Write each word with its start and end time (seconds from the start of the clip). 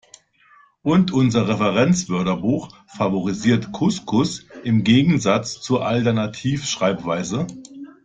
Und 0.81 1.11
unser 1.11 1.47
Referenzwörterbuch 1.47 2.69
favorisiert 2.87 3.71
Couscous 3.71 4.47
im 4.63 4.83
Gegensatz 4.83 5.61
zur 5.61 5.85
Alternativschreibweise. 5.85 7.45